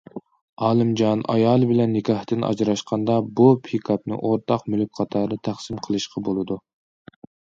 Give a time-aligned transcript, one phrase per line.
[0.67, 6.57] ئالىمجان ئايالى بىلەن نىكاھتىن ئاجراشقاندا بۇ پىكاپنى ئورتاق مۈلۈك قاتارىدا تەقسىم قىلىشقا بولىدۇ.